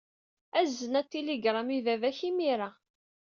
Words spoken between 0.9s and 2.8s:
atiligṛam i baba-k imir-a.